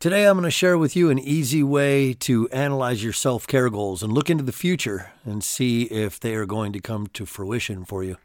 Today, 0.00 0.28
I'm 0.28 0.36
going 0.36 0.44
to 0.44 0.50
share 0.52 0.78
with 0.78 0.94
you 0.94 1.10
an 1.10 1.18
easy 1.18 1.60
way 1.60 2.12
to 2.20 2.48
analyze 2.50 3.02
your 3.02 3.12
self 3.12 3.48
care 3.48 3.68
goals 3.68 4.00
and 4.00 4.12
look 4.12 4.30
into 4.30 4.44
the 4.44 4.52
future 4.52 5.10
and 5.24 5.42
see 5.42 5.86
if 5.86 6.20
they 6.20 6.36
are 6.36 6.46
going 6.46 6.72
to 6.74 6.78
come 6.78 7.08
to 7.14 7.26
fruition 7.26 7.84
for 7.84 8.04
you. 8.04 8.16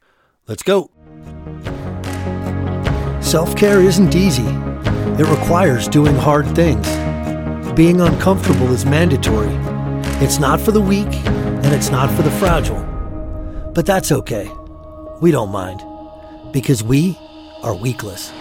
Let's 0.47 0.61
go. 0.61 0.91
Self 3.21 3.55
care 3.55 3.81
isn't 3.81 4.13
easy, 4.13 4.45
it 4.45 5.27
requires 5.27 5.87
doing 5.87 6.13
hard 6.13 6.45
things. 6.53 6.87
Being 7.73 8.01
uncomfortable 8.01 8.71
is 8.71 8.85
mandatory. 8.85 9.55
It's 10.23 10.37
not 10.37 10.61
for 10.61 10.71
the 10.71 10.79
weak 10.79 11.11
and 11.25 11.73
it's 11.73 11.89
not 11.89 12.15
for 12.15 12.21
the 12.21 12.29
fragile. 12.29 12.83
But 13.73 13.87
that's 13.87 14.11
okay. 14.11 14.47
We 15.21 15.31
don't 15.31 15.49
mind 15.49 15.81
because 16.53 16.83
we 16.83 17.17
are 17.63 17.73
weakless. 17.73 18.31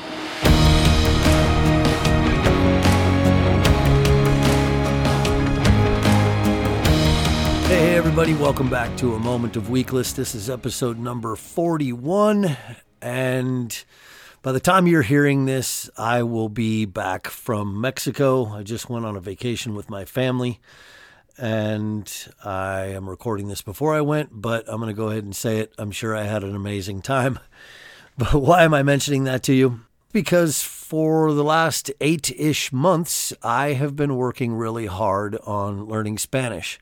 Hey, 7.72 7.94
everybody, 7.96 8.35
welcome 8.35 8.68
back 8.68 8.94
to 8.99 9.14
A 9.14 9.18
Moment 9.18 9.57
of 9.57 9.68
Weakless. 9.68 10.14
This 10.14 10.35
is 10.35 10.50
episode 10.50 10.99
number 10.99 11.35
41. 11.35 12.54
And 13.00 13.85
by 14.43 14.53
the 14.53 14.61
time 14.61 14.86
you're 14.86 15.00
hearing 15.00 15.46
this, 15.46 15.89
I 15.96 16.22
will 16.22 16.50
be 16.50 16.85
back 16.85 17.29
from 17.29 17.81
Mexico. 17.81 18.48
I 18.48 18.62
just 18.62 18.90
went 18.90 19.07
on 19.07 19.17
a 19.17 19.21
vacation 19.21 19.75
with 19.75 19.89
my 19.89 20.04
family. 20.04 20.61
And 21.39 22.12
I 22.45 22.89
am 22.89 23.08
recording 23.08 23.48
this 23.48 23.62
before 23.62 23.95
I 23.95 24.03
went, 24.03 24.29
but 24.32 24.68
I'm 24.68 24.76
going 24.76 24.95
to 24.95 24.95
go 24.95 25.09
ahead 25.09 25.25
and 25.25 25.34
say 25.34 25.61
it. 25.61 25.73
I'm 25.79 25.93
sure 25.93 26.14
I 26.14 26.25
had 26.25 26.45
an 26.45 26.54
amazing 26.54 27.00
time. 27.00 27.39
But 28.18 28.34
why 28.34 28.64
am 28.64 28.75
I 28.75 28.82
mentioning 28.82 29.25
that 29.25 29.43
to 29.45 29.54
you? 29.54 29.81
Because 30.12 30.62
for 30.62 31.32
the 31.32 31.43
last 31.43 31.90
eight 32.03 32.31
ish 32.39 32.70
months, 32.70 33.33
I 33.42 33.73
have 33.73 33.97
been 33.97 34.17
working 34.17 34.53
really 34.53 34.84
hard 34.84 35.36
on 35.36 35.86
learning 35.86 36.19
Spanish. 36.19 36.78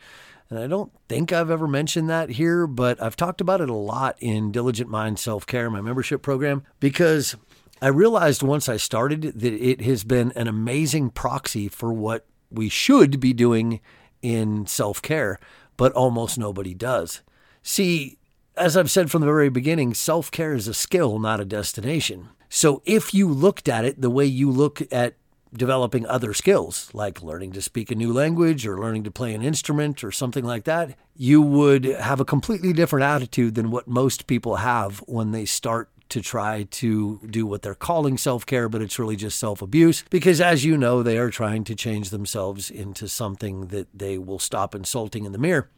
And 0.50 0.58
I 0.58 0.66
don't 0.66 0.92
think 1.08 1.32
I've 1.32 1.50
ever 1.50 1.68
mentioned 1.68 2.10
that 2.10 2.30
here, 2.30 2.66
but 2.66 3.00
I've 3.00 3.14
talked 3.14 3.40
about 3.40 3.60
it 3.60 3.70
a 3.70 3.74
lot 3.74 4.16
in 4.18 4.50
Diligent 4.50 4.90
Mind 4.90 5.18
Self 5.20 5.46
Care, 5.46 5.70
my 5.70 5.80
membership 5.80 6.22
program, 6.22 6.64
because 6.80 7.36
I 7.80 7.86
realized 7.88 8.42
once 8.42 8.68
I 8.68 8.76
started 8.76 9.22
that 9.22 9.52
it 9.52 9.80
has 9.82 10.02
been 10.02 10.32
an 10.32 10.48
amazing 10.48 11.10
proxy 11.10 11.68
for 11.68 11.92
what 11.92 12.26
we 12.50 12.68
should 12.68 13.20
be 13.20 13.32
doing 13.32 13.80
in 14.22 14.66
self 14.66 15.00
care, 15.00 15.38
but 15.76 15.92
almost 15.92 16.36
nobody 16.36 16.74
does. 16.74 17.22
See, 17.62 18.18
as 18.56 18.76
I've 18.76 18.90
said 18.90 19.10
from 19.10 19.20
the 19.20 19.26
very 19.26 19.50
beginning, 19.50 19.94
self 19.94 20.32
care 20.32 20.54
is 20.54 20.66
a 20.66 20.74
skill, 20.74 21.20
not 21.20 21.40
a 21.40 21.44
destination. 21.44 22.28
So 22.48 22.82
if 22.84 23.14
you 23.14 23.28
looked 23.28 23.68
at 23.68 23.84
it 23.84 24.00
the 24.00 24.10
way 24.10 24.24
you 24.24 24.50
look 24.50 24.82
at 24.92 25.14
developing 25.52 26.06
other 26.06 26.32
skills, 26.32 26.90
like 26.92 27.22
learning 27.22 27.52
to 27.52 27.62
speak 27.62 27.90
a 27.90 27.94
new 27.94 28.12
language 28.12 28.66
or 28.66 28.78
learning 28.78 29.04
to 29.04 29.10
play 29.10 29.34
an 29.34 29.42
instrument 29.42 30.04
or 30.04 30.12
something 30.12 30.44
like 30.44 30.64
that, 30.64 30.96
you 31.16 31.42
would 31.42 31.84
have 31.84 32.20
a 32.20 32.24
completely 32.24 32.72
different 32.72 33.04
attitude 33.04 33.54
than 33.54 33.70
what 33.70 33.88
most 33.88 34.26
people 34.26 34.56
have 34.56 34.98
when 35.06 35.32
they 35.32 35.44
start 35.44 35.88
to 36.10 36.20
try 36.20 36.64
to 36.64 37.20
do 37.30 37.46
what 37.46 37.62
they're 37.62 37.74
calling 37.74 38.18
self 38.18 38.44
care, 38.44 38.68
but 38.68 38.82
it's 38.82 38.98
really 38.98 39.16
just 39.16 39.38
self 39.38 39.62
abuse. 39.62 40.04
Because 40.10 40.40
as 40.40 40.64
you 40.64 40.76
know, 40.76 41.02
they 41.02 41.18
are 41.18 41.30
trying 41.30 41.64
to 41.64 41.74
change 41.74 42.10
themselves 42.10 42.70
into 42.70 43.08
something 43.08 43.68
that 43.68 43.88
they 43.94 44.18
will 44.18 44.38
stop 44.38 44.74
insulting 44.74 45.24
in 45.24 45.32
the 45.32 45.38
mirror. 45.38 45.68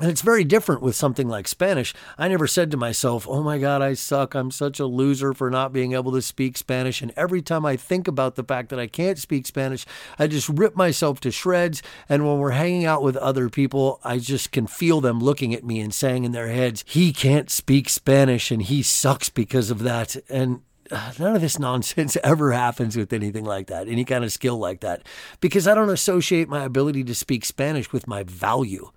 And 0.00 0.08
it's 0.08 0.22
very 0.22 0.44
different 0.44 0.80
with 0.80 0.94
something 0.94 1.28
like 1.28 1.48
Spanish. 1.48 1.92
I 2.16 2.28
never 2.28 2.46
said 2.46 2.70
to 2.70 2.76
myself, 2.76 3.26
oh 3.28 3.42
my 3.42 3.58
God, 3.58 3.82
I 3.82 3.94
suck. 3.94 4.34
I'm 4.34 4.52
such 4.52 4.78
a 4.78 4.86
loser 4.86 5.32
for 5.32 5.50
not 5.50 5.72
being 5.72 5.92
able 5.92 6.12
to 6.12 6.22
speak 6.22 6.56
Spanish. 6.56 7.02
And 7.02 7.12
every 7.16 7.42
time 7.42 7.66
I 7.66 7.76
think 7.76 8.06
about 8.06 8.36
the 8.36 8.44
fact 8.44 8.68
that 8.68 8.78
I 8.78 8.86
can't 8.86 9.18
speak 9.18 9.46
Spanish, 9.46 9.84
I 10.16 10.28
just 10.28 10.48
rip 10.48 10.76
myself 10.76 11.18
to 11.20 11.32
shreds. 11.32 11.82
And 12.08 12.24
when 12.24 12.38
we're 12.38 12.50
hanging 12.52 12.84
out 12.84 13.02
with 13.02 13.16
other 13.16 13.48
people, 13.48 13.98
I 14.04 14.18
just 14.18 14.52
can 14.52 14.68
feel 14.68 15.00
them 15.00 15.20
looking 15.20 15.52
at 15.52 15.64
me 15.64 15.80
and 15.80 15.92
saying 15.92 16.22
in 16.22 16.30
their 16.30 16.48
heads, 16.48 16.84
he 16.86 17.12
can't 17.12 17.50
speak 17.50 17.88
Spanish 17.88 18.52
and 18.52 18.62
he 18.62 18.84
sucks 18.84 19.28
because 19.30 19.68
of 19.68 19.80
that. 19.80 20.14
And 20.28 20.60
uh, 20.92 21.12
none 21.18 21.34
of 21.34 21.40
this 21.40 21.58
nonsense 21.58 22.16
ever 22.24 22.52
happens 22.52 22.96
with 22.96 23.12
anything 23.12 23.44
like 23.44 23.66
that, 23.66 23.88
any 23.88 24.04
kind 24.04 24.22
of 24.22 24.32
skill 24.32 24.58
like 24.58 24.80
that, 24.80 25.02
because 25.40 25.66
I 25.66 25.74
don't 25.74 25.90
associate 25.90 26.48
my 26.48 26.64
ability 26.64 27.04
to 27.04 27.14
speak 27.14 27.44
Spanish 27.44 27.92
with 27.92 28.06
my 28.06 28.22
value. 28.22 28.90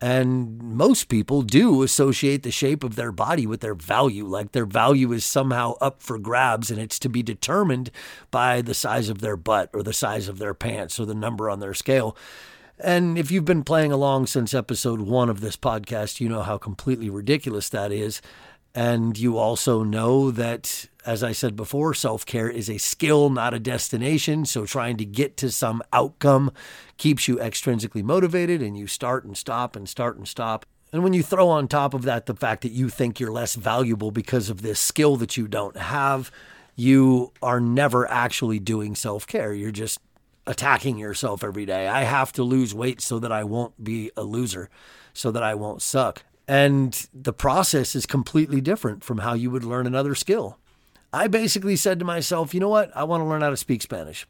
And 0.00 0.62
most 0.62 1.04
people 1.08 1.40
do 1.40 1.82
associate 1.82 2.42
the 2.42 2.50
shape 2.50 2.84
of 2.84 2.96
their 2.96 3.12
body 3.12 3.46
with 3.46 3.60
their 3.60 3.74
value, 3.74 4.26
like 4.26 4.52
their 4.52 4.66
value 4.66 5.12
is 5.12 5.24
somehow 5.24 5.74
up 5.80 6.02
for 6.02 6.18
grabs 6.18 6.70
and 6.70 6.78
it's 6.78 6.98
to 6.98 7.08
be 7.08 7.22
determined 7.22 7.90
by 8.30 8.60
the 8.60 8.74
size 8.74 9.08
of 9.08 9.20
their 9.20 9.38
butt 9.38 9.70
or 9.72 9.82
the 9.82 9.94
size 9.94 10.28
of 10.28 10.38
their 10.38 10.52
pants 10.52 11.00
or 11.00 11.06
the 11.06 11.14
number 11.14 11.48
on 11.48 11.60
their 11.60 11.74
scale. 11.74 12.14
And 12.78 13.16
if 13.16 13.30
you've 13.30 13.46
been 13.46 13.64
playing 13.64 13.90
along 13.90 14.26
since 14.26 14.52
episode 14.52 15.00
one 15.00 15.30
of 15.30 15.40
this 15.40 15.56
podcast, 15.56 16.20
you 16.20 16.28
know 16.28 16.42
how 16.42 16.58
completely 16.58 17.08
ridiculous 17.08 17.70
that 17.70 17.90
is. 17.90 18.20
And 18.76 19.16
you 19.16 19.38
also 19.38 19.82
know 19.82 20.30
that, 20.30 20.90
as 21.06 21.24
I 21.24 21.32
said 21.32 21.56
before, 21.56 21.94
self 21.94 22.26
care 22.26 22.50
is 22.50 22.68
a 22.68 22.76
skill, 22.76 23.30
not 23.30 23.54
a 23.54 23.58
destination. 23.58 24.44
So 24.44 24.66
trying 24.66 24.98
to 24.98 25.06
get 25.06 25.38
to 25.38 25.50
some 25.50 25.82
outcome 25.94 26.52
keeps 26.98 27.26
you 27.26 27.36
extrinsically 27.36 28.02
motivated 28.02 28.60
and 28.60 28.76
you 28.76 28.86
start 28.86 29.24
and 29.24 29.34
stop 29.34 29.76
and 29.76 29.88
start 29.88 30.18
and 30.18 30.28
stop. 30.28 30.66
And 30.92 31.02
when 31.02 31.14
you 31.14 31.22
throw 31.22 31.48
on 31.48 31.68
top 31.68 31.94
of 31.94 32.02
that 32.02 32.26
the 32.26 32.34
fact 32.34 32.60
that 32.62 32.72
you 32.72 32.90
think 32.90 33.18
you're 33.18 33.32
less 33.32 33.54
valuable 33.54 34.10
because 34.10 34.50
of 34.50 34.60
this 34.60 34.78
skill 34.78 35.16
that 35.16 35.38
you 35.38 35.48
don't 35.48 35.78
have, 35.78 36.30
you 36.74 37.32
are 37.42 37.60
never 37.60 38.06
actually 38.10 38.58
doing 38.58 38.94
self 38.94 39.26
care. 39.26 39.54
You're 39.54 39.70
just 39.70 40.00
attacking 40.46 40.98
yourself 40.98 41.42
every 41.42 41.64
day. 41.64 41.88
I 41.88 42.02
have 42.02 42.30
to 42.32 42.42
lose 42.42 42.74
weight 42.74 43.00
so 43.00 43.18
that 43.20 43.32
I 43.32 43.42
won't 43.42 43.82
be 43.82 44.10
a 44.18 44.22
loser, 44.22 44.68
so 45.14 45.30
that 45.30 45.42
I 45.42 45.54
won't 45.54 45.80
suck. 45.80 46.24
And 46.48 47.08
the 47.12 47.32
process 47.32 47.94
is 47.94 48.06
completely 48.06 48.60
different 48.60 49.02
from 49.02 49.18
how 49.18 49.34
you 49.34 49.50
would 49.50 49.64
learn 49.64 49.86
another 49.86 50.14
skill. 50.14 50.58
I 51.12 51.26
basically 51.26 51.76
said 51.76 51.98
to 51.98 52.04
myself, 52.04 52.54
you 52.54 52.60
know 52.60 52.68
what? 52.68 52.94
I 52.96 53.04
want 53.04 53.22
to 53.22 53.24
learn 53.26 53.42
how 53.42 53.50
to 53.50 53.56
speak 53.56 53.82
Spanish. 53.82 54.26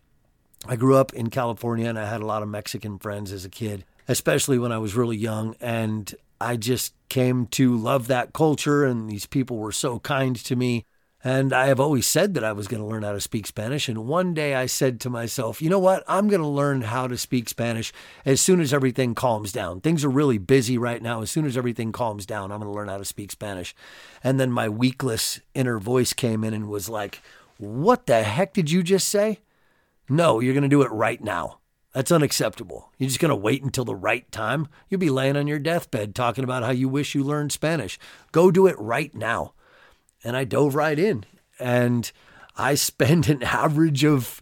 I 0.67 0.77
grew 0.77 0.97
up 0.97 1.13
in 1.13 1.31
California 1.31 1.89
and 1.89 1.99
I 1.99 2.09
had 2.09 2.21
a 2.21 2.27
lot 2.27 2.43
of 2.43 2.49
Mexican 2.49 2.99
friends 2.99 3.33
as 3.33 3.45
a 3.45 3.51
kid, 3.51 3.85
especially 4.09 4.59
when 4.59 4.73
I 4.73 4.79
was 4.79 4.95
really 4.95 5.17
young. 5.17 5.57
And 5.61 6.15
I 6.41 6.57
just 6.57 6.95
came 7.09 7.47
to 7.49 7.77
love 7.77 8.09
that 8.09 8.33
culture, 8.33 8.85
and 8.85 9.09
these 9.09 9.27
people 9.27 9.57
were 9.57 9.73
so 9.73 9.99
kind 10.01 10.37
to 10.37 10.57
me. 10.57 10.85
And 11.27 11.53
I 11.53 11.67
have 11.67 11.81
always 11.81 12.07
said 12.07 12.35
that 12.35 12.45
I 12.45 12.53
was 12.53 12.69
going 12.69 12.81
to 12.81 12.87
learn 12.87 13.03
how 13.03 13.11
to 13.11 13.21
speak 13.21 13.49
Spanish. 13.49 13.89
And 13.89 14.07
one 14.07 14.33
day 14.33 14.55
I 14.55 14.67
said 14.67 15.01
to 15.01 15.11
myself, 15.11 15.61
you 15.61 15.69
know 15.69 15.81
what? 15.81 16.05
I'm 16.07 16.29
going 16.29 16.41
to 16.41 16.47
learn 16.47 16.83
how 16.83 17.09
to 17.09 17.19
speak 17.19 17.49
Spanish 17.49 17.93
as 18.25 18.41
soon 18.41 18.61
as 18.61 18.73
everything 18.73 19.17
calms 19.17 19.51
down. 19.51 19.81
Things 19.81 20.05
are 20.05 20.09
really 20.09 20.39
busy 20.39 20.79
right 20.79 21.03
now. 21.03 21.23
As 21.23 21.31
soon 21.33 21.45
as 21.45 21.57
everything 21.57 21.91
calms 21.91 22.27
down, 22.27 22.53
I'm 22.53 22.61
going 22.61 22.71
to 22.71 22.77
learn 22.77 22.87
how 22.87 22.99
to 22.99 23.05
speak 23.05 23.33
Spanish. 23.33 23.75
And 24.23 24.39
then 24.39 24.53
my 24.53 24.69
weakless 24.69 25.41
inner 25.53 25.81
voice 25.81 26.13
came 26.13 26.45
in 26.45 26.55
and 26.55 26.69
was 26.69 26.89
like, 26.89 27.21
what 27.59 28.07
the 28.07 28.23
heck 28.23 28.55
did 28.55 28.71
you 28.71 28.85
just 28.85 29.09
say? 29.09 29.41
No, 30.09 30.39
you're 30.39 30.55
going 30.55 30.63
to 30.63 30.69
do 30.69 30.83
it 30.83 30.93
right 30.93 31.21
now. 31.21 31.59
That's 31.93 32.13
unacceptable. 32.13 32.93
You're 32.99 33.09
just 33.09 33.19
going 33.19 33.31
to 33.31 33.35
wait 33.35 33.65
until 33.65 33.85
the 33.85 33.97
right 33.97 34.31
time. 34.31 34.69
You'll 34.89 35.01
be 35.01 35.11
laying 35.11 35.37
on 35.37 35.49
your 35.49 35.59
deathbed 35.59 36.15
talking 36.15 36.45
about 36.45 36.63
how 36.63 36.71
you 36.71 36.89
wish 36.89 37.17
you 37.17 37.25
learned 37.25 37.51
Spanish. 37.51 37.99
Go 38.31 38.53
do 38.53 38.69
it 38.69 38.79
right 38.79 39.13
now 39.13 39.55
and 40.27 40.37
I 40.37 40.45
dove 40.45 40.75
right 40.75 40.99
in. 40.99 41.25
And 41.61 42.11
I 42.57 42.75
spend 42.75 43.31
an 43.31 43.43
average 43.45 44.05
of 44.05 44.41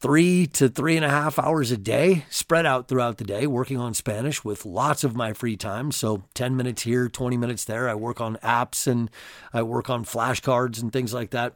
three 0.00 0.46
to 0.46 0.68
three 0.68 0.96
and 0.96 1.04
a 1.04 1.10
half 1.10 1.38
hours 1.38 1.70
a 1.70 1.76
day 1.76 2.24
spread 2.30 2.64
out 2.64 2.88
throughout 2.88 3.18
the 3.18 3.24
day 3.24 3.46
working 3.46 3.76
on 3.76 3.92
Spanish 3.92 4.42
with 4.42 4.64
lots 4.64 5.04
of 5.04 5.14
my 5.14 5.32
free 5.34 5.56
time. 5.56 5.92
So 5.92 6.24
10 6.34 6.56
minutes 6.56 6.82
here, 6.82 7.08
20 7.08 7.36
minutes 7.36 7.64
there. 7.66 7.88
I 7.88 7.94
work 7.94 8.20
on 8.20 8.36
apps 8.36 8.86
and 8.86 9.10
I 9.52 9.62
work 9.62 9.90
on 9.90 10.04
flashcards 10.04 10.80
and 10.80 10.92
things 10.92 11.12
like 11.12 11.30
that. 11.30 11.54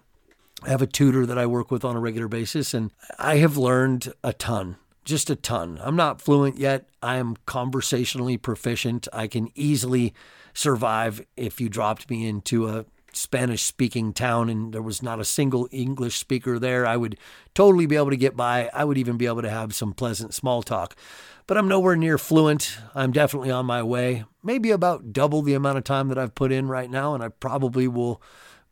I 0.65 0.69
have 0.69 0.83
a 0.83 0.87
tutor 0.87 1.25
that 1.25 1.39
I 1.39 1.47
work 1.47 1.71
with 1.71 1.85
on 1.85 1.97
a 1.97 2.01
regular 2.01 2.29
basis, 2.29 2.73
and 2.73 2.93
I 3.19 3.39
have 3.39 3.57
learned 3.57 4.13
a 4.23 4.33
ton, 4.33 4.77
just 5.05 5.29
a 5.29 5.35
ton. 5.35 5.81
I'm 5.83 5.97
not 5.97 6.21
fluent 6.21 6.57
yet. 6.57 6.89
I 7.03 7.17
am 7.17 7.37
conversationally 7.47 8.37
proficient. 8.37 9.09
I 9.13 9.27
can 9.27 9.51
easily 9.57 10.15
survive 10.55 11.27
if 11.37 11.61
you 11.61 11.69
dropped 11.69 12.09
me 12.09 12.29
into 12.29 12.69
a 12.69 12.85
Spanish 13.13 13.63
speaking 13.63 14.13
town 14.13 14.49
and 14.49 14.73
there 14.73 14.83
was 14.83 15.03
not 15.03 15.21
a 15.21 15.25
single 15.25 15.69
English 15.71 16.19
speaker 16.19 16.59
there, 16.59 16.87
I 16.87 16.97
would 16.97 17.19
totally 17.55 17.87
be 17.87 17.97
able 17.97 18.11
to 18.11 18.17
get 18.17 18.37
by. 18.37 18.71
I 18.73 18.85
would 18.85 18.99
even 18.99 19.17
be 19.17 19.27
able 19.27 19.43
to 19.43 19.51
have 19.51 19.75
some 19.75 19.93
pleasant 19.93 20.35
small 20.35 20.63
talk. 20.63 20.97
But 21.47 21.59
I'm 21.59 21.69
nowhere 21.69 21.97
near 21.97 22.19
fluent. 22.19 22.79
I'm 22.95 23.13
definitely 23.13 23.51
on 23.51 23.67
my 23.67 23.83
way. 23.83 24.25
Maybe 24.43 24.71
about 24.71 25.13
double 25.13 25.43
the 25.43 25.55
amount 25.55 25.79
of 25.79 25.85
time 25.85 26.09
that 26.09 26.19
I've 26.19 26.35
put 26.35 26.53
in 26.53 26.69
right 26.69 26.91
now. 26.91 27.15
And 27.15 27.23
I 27.23 27.29
probably 27.29 27.89
will 27.89 28.23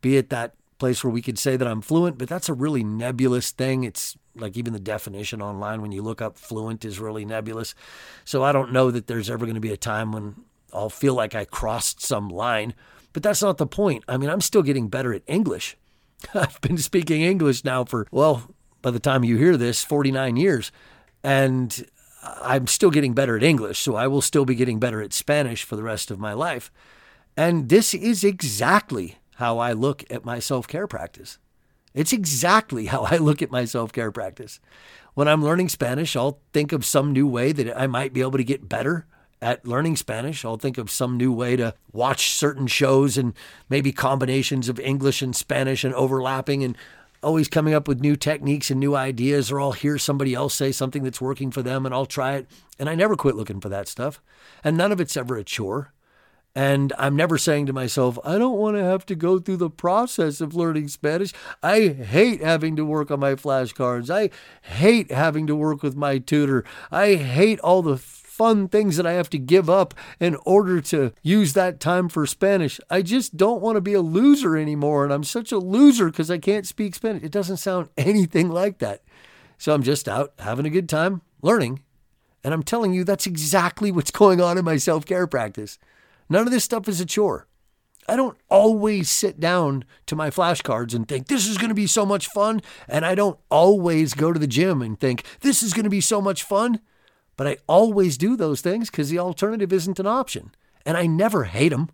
be 0.00 0.16
at 0.16 0.30
that 0.30 0.54
place 0.78 1.04
where 1.04 1.12
we 1.12 1.22
could 1.22 1.38
say 1.38 1.56
that 1.56 1.68
I'm 1.68 1.82
fluent, 1.82 2.18
but 2.18 2.28
that's 2.28 2.48
a 2.48 2.54
really 2.54 2.82
nebulous 2.82 3.52
thing. 3.52 3.84
It's 3.84 4.16
like 4.34 4.56
even 4.56 4.72
the 4.72 4.80
definition 4.80 5.42
online 5.42 5.82
when 5.82 5.92
you 5.92 6.02
look 6.02 6.22
up 6.22 6.38
fluent 6.38 6.84
is 6.84 6.98
really 6.98 7.24
nebulous. 7.24 7.74
So 8.24 8.42
I 8.42 8.50
don't 8.50 8.72
know 8.72 8.90
that 8.90 9.06
there's 9.06 9.30
ever 9.30 9.44
going 9.44 9.54
to 9.54 9.60
be 9.60 9.72
a 9.72 9.76
time 9.76 10.10
when 10.10 10.36
I'll 10.72 10.90
feel 10.90 11.14
like 11.14 11.34
I 11.34 11.44
crossed 11.44 12.00
some 12.00 12.28
line. 12.28 12.74
But 13.12 13.22
that's 13.22 13.42
not 13.42 13.58
the 13.58 13.66
point. 13.66 14.04
I 14.08 14.16
mean, 14.16 14.30
I'm 14.30 14.40
still 14.40 14.62
getting 14.62 14.88
better 14.88 15.12
at 15.12 15.22
English. 15.26 15.76
I've 16.34 16.60
been 16.60 16.78
speaking 16.78 17.22
English 17.22 17.64
now 17.64 17.84
for, 17.84 18.06
well, 18.10 18.54
by 18.82 18.90
the 18.90 19.00
time 19.00 19.24
you 19.24 19.36
hear 19.36 19.56
this, 19.56 19.84
49 19.84 20.36
years. 20.36 20.72
And 21.22 21.86
I'm 22.22 22.66
still 22.66 22.90
getting 22.90 23.14
better 23.14 23.36
at 23.36 23.42
English, 23.42 23.78
so 23.78 23.96
I 23.96 24.06
will 24.06 24.20
still 24.20 24.44
be 24.44 24.54
getting 24.54 24.78
better 24.78 25.00
at 25.02 25.12
Spanish 25.12 25.64
for 25.64 25.76
the 25.76 25.82
rest 25.82 26.10
of 26.10 26.18
my 26.18 26.32
life. 26.32 26.70
And 27.36 27.68
this 27.68 27.94
is 27.94 28.24
exactly 28.24 29.18
how 29.36 29.58
I 29.58 29.72
look 29.72 30.04
at 30.10 30.24
my 30.24 30.38
self 30.38 30.68
care 30.68 30.86
practice. 30.86 31.38
It's 31.94 32.12
exactly 32.12 32.86
how 32.86 33.04
I 33.04 33.16
look 33.16 33.42
at 33.42 33.50
my 33.50 33.64
self 33.64 33.92
care 33.92 34.12
practice. 34.12 34.60
When 35.14 35.28
I'm 35.28 35.42
learning 35.42 35.70
Spanish, 35.70 36.14
I'll 36.14 36.40
think 36.52 36.72
of 36.72 36.84
some 36.84 37.12
new 37.12 37.26
way 37.26 37.52
that 37.52 37.78
I 37.78 37.86
might 37.86 38.12
be 38.12 38.20
able 38.20 38.38
to 38.38 38.44
get 38.44 38.68
better 38.68 39.06
at 39.42 39.66
learning 39.66 39.96
Spanish. 39.96 40.44
I'll 40.44 40.56
think 40.56 40.78
of 40.78 40.90
some 40.90 41.16
new 41.16 41.32
way 41.32 41.56
to 41.56 41.74
watch 41.92 42.30
certain 42.30 42.66
shows 42.66 43.16
and 43.16 43.34
maybe 43.68 43.92
combinations 43.92 44.68
of 44.68 44.78
English 44.80 45.22
and 45.22 45.34
Spanish 45.34 45.84
and 45.84 45.94
overlapping 45.94 46.62
and 46.62 46.76
always 47.22 47.48
coming 47.48 47.74
up 47.74 47.86
with 47.86 48.00
new 48.00 48.16
techniques 48.16 48.70
and 48.70 48.80
new 48.80 48.96
ideas, 48.96 49.52
or 49.52 49.60
I'll 49.60 49.72
hear 49.72 49.98
somebody 49.98 50.34
else 50.34 50.54
say 50.54 50.72
something 50.72 51.02
that's 51.02 51.20
working 51.20 51.50
for 51.50 51.62
them 51.62 51.84
and 51.84 51.94
I'll 51.94 52.06
try 52.06 52.34
it. 52.36 52.46
And 52.78 52.88
I 52.88 52.94
never 52.94 53.16
quit 53.16 53.36
looking 53.36 53.60
for 53.60 53.68
that 53.68 53.88
stuff. 53.88 54.22
And 54.64 54.76
none 54.76 54.92
of 54.92 55.00
it's 55.00 55.16
ever 55.16 55.36
a 55.36 55.44
chore. 55.44 55.92
And 56.52 56.92
I'm 56.98 57.14
never 57.14 57.38
saying 57.38 57.66
to 57.66 57.72
myself, 57.72 58.18
I 58.24 58.36
don't 58.36 58.58
want 58.58 58.76
to 58.76 58.82
have 58.82 59.06
to 59.06 59.14
go 59.14 59.38
through 59.38 59.58
the 59.58 59.70
process 59.70 60.40
of 60.40 60.56
learning 60.56 60.88
Spanish. 60.88 61.32
I 61.62 61.88
hate 61.88 62.42
having 62.42 62.74
to 62.74 62.84
work 62.84 63.12
on 63.12 63.20
my 63.20 63.34
flashcards. 63.34 64.10
I 64.10 64.30
hate 64.68 65.12
having 65.12 65.46
to 65.46 65.54
work 65.54 65.82
with 65.82 65.94
my 65.94 66.18
tutor. 66.18 66.64
I 66.90 67.14
hate 67.14 67.60
all 67.60 67.82
the 67.82 67.98
fun 68.40 68.68
things 68.68 68.96
that 68.96 69.06
I 69.06 69.12
have 69.12 69.28
to 69.30 69.38
give 69.38 69.68
up 69.68 69.92
in 70.18 70.34
order 70.46 70.80
to 70.80 71.12
use 71.22 71.52
that 71.52 71.78
time 71.78 72.08
for 72.08 72.24
Spanish. 72.24 72.80
I 72.88 73.02
just 73.02 73.36
don't 73.36 73.60
want 73.60 73.76
to 73.76 73.82
be 73.82 73.92
a 73.92 74.00
loser 74.00 74.56
anymore. 74.56 75.04
And 75.04 75.12
I'm 75.12 75.24
such 75.24 75.52
a 75.52 75.58
loser 75.58 76.06
because 76.06 76.30
I 76.30 76.38
can't 76.38 76.66
speak 76.66 76.94
Spanish. 76.94 77.22
It 77.22 77.32
doesn't 77.32 77.58
sound 77.58 77.90
anything 77.98 78.48
like 78.48 78.78
that. 78.78 79.02
So 79.58 79.74
I'm 79.74 79.82
just 79.82 80.08
out 80.08 80.32
having 80.38 80.64
a 80.64 80.70
good 80.70 80.88
time 80.88 81.20
learning. 81.42 81.82
And 82.42 82.54
I'm 82.54 82.62
telling 82.62 82.94
you, 82.94 83.04
that's 83.04 83.26
exactly 83.26 83.92
what's 83.92 84.10
going 84.10 84.40
on 84.40 84.56
in 84.56 84.64
my 84.64 84.78
self 84.78 85.04
care 85.04 85.26
practice. 85.26 85.78
None 86.30 86.46
of 86.46 86.50
this 86.50 86.64
stuff 86.64 86.88
is 86.88 86.98
a 86.98 87.04
chore. 87.04 87.46
I 88.08 88.16
don't 88.16 88.38
always 88.48 89.10
sit 89.10 89.38
down 89.38 89.84
to 90.06 90.16
my 90.16 90.30
flashcards 90.30 90.94
and 90.94 91.06
think, 91.06 91.26
this 91.26 91.46
is 91.46 91.58
going 91.58 91.68
to 91.68 91.74
be 91.74 91.86
so 91.86 92.06
much 92.06 92.26
fun. 92.28 92.62
And 92.88 93.04
I 93.04 93.14
don't 93.14 93.38
always 93.50 94.14
go 94.14 94.32
to 94.32 94.38
the 94.38 94.46
gym 94.46 94.80
and 94.80 94.98
think, 94.98 95.24
this 95.40 95.62
is 95.62 95.74
going 95.74 95.84
to 95.84 95.90
be 95.90 96.00
so 96.00 96.22
much 96.22 96.42
fun. 96.42 96.80
But 97.40 97.46
I 97.46 97.56
always 97.66 98.18
do 98.18 98.36
those 98.36 98.60
things 98.60 98.90
because 98.90 99.08
the 99.08 99.18
alternative 99.18 99.72
isn't 99.72 99.98
an 99.98 100.06
option. 100.06 100.54
And 100.84 100.94
I 100.94 101.06
never 101.06 101.44
hate 101.44 101.70
them. 101.70 101.88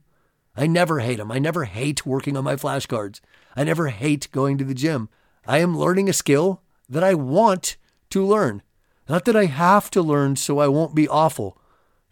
I 0.57 0.67
never 0.67 0.99
hate 0.99 1.19
them. 1.19 1.31
I 1.31 1.39
never 1.39 1.67
hate 1.67 2.05
working 2.05 2.37
on 2.37 2.43
my 2.43 2.57
flashcards. 2.57 3.21
I 3.55 3.63
never 3.63 3.87
hate 3.87 4.29
going 4.33 4.59
to 4.59 4.65
the 4.65 4.75
gym. 4.75 5.09
I 5.47 5.59
am 5.59 5.79
learning 5.79 6.09
a 6.09 6.13
skill 6.13 6.63
that 6.89 7.05
I 7.05 7.15
want 7.15 7.77
to 8.11 8.27
learn. 8.27 8.61
Not 9.09 9.25
that 9.27 9.37
I 9.37 9.45
have 9.45 9.89
to 9.91 10.03
learn 10.03 10.35
so 10.35 10.59
I 10.59 10.67
won't 10.67 10.97
be 10.97 11.07
awful, 11.07 11.57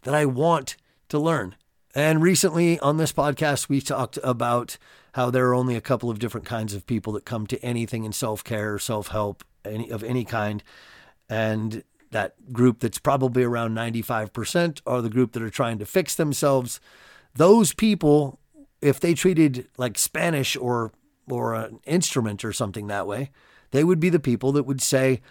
that 0.03 0.15
I 0.15 0.23
want 0.23 0.77
to 1.09 1.19
learn. 1.19 1.57
And 1.93 2.21
recently 2.21 2.79
on 2.79 2.95
this 2.95 3.11
podcast, 3.11 3.67
we 3.67 3.81
talked 3.81 4.17
about 4.23 4.77
how 5.15 5.29
there 5.29 5.47
are 5.49 5.55
only 5.55 5.75
a 5.75 5.81
couple 5.81 6.09
of 6.09 6.19
different 6.19 6.47
kinds 6.47 6.73
of 6.73 6.87
people 6.87 7.11
that 7.11 7.25
come 7.25 7.47
to 7.47 7.61
anything 7.61 8.05
in 8.05 8.13
self 8.13 8.45
care, 8.45 8.75
or 8.75 8.79
self 8.79 9.09
help, 9.09 9.43
any 9.65 9.91
of 9.91 10.05
any 10.05 10.23
kind. 10.23 10.63
And 11.27 11.83
that 12.11 12.53
group 12.53 12.79
that's 12.79 12.99
probably 12.99 13.43
around 13.43 13.75
95% 13.75 14.81
are 14.85 15.01
the 15.01 15.09
group 15.09 15.33
that 15.33 15.43
are 15.43 15.49
trying 15.49 15.79
to 15.79 15.85
fix 15.85 16.15
themselves. 16.15 16.79
Those 17.33 17.73
people, 17.73 18.39
if 18.81 18.99
they 18.99 19.13
treated 19.13 19.67
like 19.77 19.97
Spanish 19.97 20.55
or 20.55 20.91
or 21.29 21.55
an 21.55 21.79
instrument 21.85 22.45
or 22.45 22.53
something 22.53 22.87
that 22.87 23.07
way, 23.07 23.31
they 23.71 23.83
would 23.83 23.99
be 23.99 24.09
the 24.09 24.19
people 24.19 24.51
that 24.51 24.63
would 24.63 24.81
say, 24.81 25.21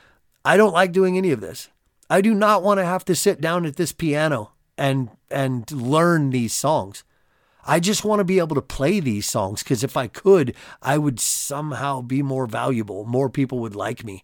I 0.45 0.57
don't 0.57 0.75
like 0.75 0.93
doing 0.93 1.17
any 1.17 1.31
of 1.31 1.41
this. 1.41 1.69
I 2.11 2.21
do 2.21 2.35
not 2.35 2.63
want 2.63 2.79
to 2.79 2.85
have 2.85 3.05
to 3.07 3.15
sit 3.15 3.41
down 3.41 3.65
at 3.65 3.77
this 3.77 3.93
piano 3.93 4.53
and 4.77 5.11
and 5.31 5.71
learn 5.71 6.31
these 6.31 6.53
songs. 6.53 7.05
I 7.67 7.81
just 7.81 8.05
want 8.05 8.21
to 8.21 8.25
be 8.25 8.39
able 8.39 8.57
to 8.57 8.63
play 8.63 9.01
these 9.01 9.27
songs 9.27 9.63
because 9.63 9.83
if 9.83 9.97
I 9.97 10.07
could, 10.07 10.55
I 10.83 10.99
would 10.99 11.19
somehow 11.19 12.03
be 12.03 12.23
more 12.23 12.47
valuable. 12.47 13.05
More 13.05 13.31
people 13.31 13.59
would 13.61 13.75
like 13.75 14.05
me. 14.05 14.23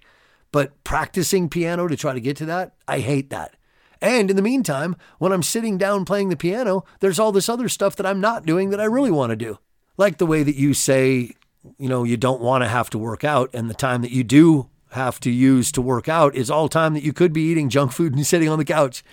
But 0.53 0.83
practicing 0.85 1.49
piano 1.49 1.87
to 1.89 1.97
try 1.97 2.13
to 2.13 2.21
get 2.21 2.37
to 2.39 2.47
that, 2.47 2.75
I 2.89 3.01
hate 3.01 3.31
that. 3.31 3.57
And 4.03 4.31
in 4.31 4.37
the 4.37 4.43
meantime, 4.43 4.97
when 5.19 5.33
I'm 5.33 5.43
sitting 5.43 5.77
down 5.77 6.05
playing 6.05 6.31
the 6.31 6.37
piano, 6.37 6.85
there's 7.01 7.19
all 7.19 7.33
this 7.33 7.49
other 7.49 7.69
stuff 7.69 7.97
that 7.97 8.07
I'm 8.07 8.21
not 8.21 8.47
doing 8.47 8.71
that 8.71 8.81
I 8.81 8.85
really 8.85 9.11
want 9.11 9.31
to 9.31 9.37
do. 9.37 9.59
Like 9.97 10.19
the 10.19 10.27
way 10.27 10.43
that 10.43 10.57
you 10.57 10.73
say, 10.73 11.33
you 11.79 11.89
know, 11.89 12.05
you 12.05 12.17
don't 12.17 12.41
want 12.41 12.65
to 12.65 12.69
have 12.69 12.89
to 12.91 12.99
work 12.99 13.23
out, 13.23 13.51
and 13.53 13.69
the 13.69 13.75
time 13.75 14.01
that 14.03 14.13
you 14.13 14.25
do 14.25 14.71
have 14.93 15.21
to 15.21 15.31
use 15.31 15.71
to 15.73 15.83
work 15.83 16.09
out 16.09 16.35
is 16.35 16.51
all 16.51 16.69
time 16.69 16.95
that 16.95 17.03
you 17.03 17.13
could 17.13 17.33
be 17.33 17.51
eating 17.51 17.69
junk 17.69 17.93
food 17.93 18.15
and 18.15 18.27
sitting 18.27 18.49
on 18.49 18.59
the 18.59 18.65
couch. 18.65 19.05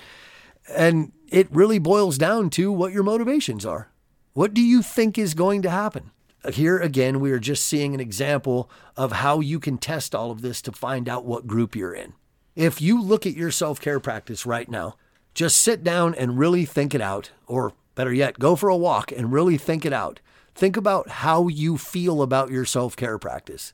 And 0.70 1.12
it 1.30 1.48
really 1.52 1.80
boils 1.80 2.18
down 2.18 2.50
to 2.52 2.72
what 2.72 2.94
your 2.94 3.04
motivations 3.04 3.66
are. 3.66 3.90
What 4.34 4.54
do 4.54 4.62
you 4.62 4.82
think 4.82 5.18
is 5.18 5.34
going 5.34 5.62
to 5.64 5.70
happen? 5.70 6.12
Here 6.54 6.78
again, 6.78 7.20
we 7.20 7.32
are 7.32 7.40
just 7.40 7.66
seeing 7.66 7.94
an 7.94 8.00
example 8.00 8.70
of 8.96 9.12
how 9.12 9.40
you 9.40 9.60
can 9.60 9.78
test 9.78 10.16
all 10.16 10.32
of 10.32 10.42
this 10.42 10.62
to 10.64 10.72
find 10.72 11.10
out 11.10 11.26
what 11.26 11.48
group 11.48 11.76
you're 11.76 11.94
in. 11.94 12.14
If 12.56 12.82
you 12.82 13.02
look 13.02 13.26
at 13.26 13.36
your 13.36 13.52
self 13.52 13.82
care 13.82 14.00
practice 14.00 14.46
right 14.46 14.70
now, 14.70 14.96
just 15.34 15.58
sit 15.58 15.84
down 15.84 16.16
and 16.16 16.40
really 16.40 16.66
think 16.66 16.96
it 16.96 17.02
out, 17.02 17.32
or 17.48 17.74
better 17.96 18.14
yet, 18.14 18.40
go 18.40 18.56
for 18.56 18.70
a 18.70 18.78
walk 18.78 19.12
and 19.12 19.32
really 19.32 19.58
think 19.58 19.86
it 19.86 19.94
out. 19.94 20.20
Think 20.56 20.78
about 20.78 21.10
how 21.10 21.50
you 21.50 21.78
feel 21.78 22.22
about 22.22 22.50
your 22.50 22.66
self 22.66 22.96
care 22.96 23.20
practice. 23.20 23.74